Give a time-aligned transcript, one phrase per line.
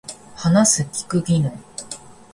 [0.35, 1.53] 話す聞く技能